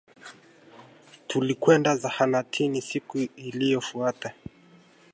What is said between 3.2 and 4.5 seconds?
iliyofuata